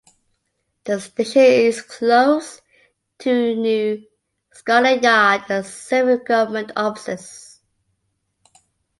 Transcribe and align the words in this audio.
The 0.85 0.99
station 0.99 1.43
is 1.43 1.83
close 1.83 2.59
to 3.19 3.55
New 3.55 4.03
Scotland 4.51 5.03
Yard 5.03 5.43
and 5.49 5.63
several 5.63 6.17
government 6.17 6.71
offices. 6.75 7.59